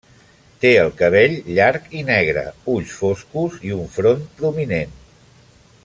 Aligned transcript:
Té 0.63 0.69
el 0.83 0.87
cabell 1.01 1.35
llarg 1.57 1.93
i 1.99 2.01
negre, 2.07 2.45
ulls 2.77 2.95
foscos, 3.03 3.61
i 3.69 3.75
un 3.83 3.87
front 3.99 4.25
prominent. 4.41 4.99